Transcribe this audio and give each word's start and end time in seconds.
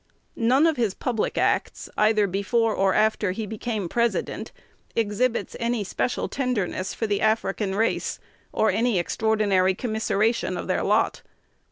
None 0.35 0.65
of 0.65 0.77
his 0.77 0.95
public 0.95 1.37
acts, 1.37 1.87
either 1.95 2.25
before 2.25 2.73
or 2.73 2.95
after 2.95 3.33
he 3.33 3.45
became 3.45 3.87
President, 3.87 4.51
exhibits 4.95 5.55
any 5.59 5.83
special 5.83 6.27
tenderness 6.27 6.91
for 6.95 7.05
the 7.05 7.21
African 7.21 7.75
race, 7.75 8.17
or 8.51 8.71
any 8.71 8.97
extraordinary 8.97 9.75
commiseration 9.75 10.57
of 10.57 10.65
their 10.65 10.81
lot. 10.81 11.21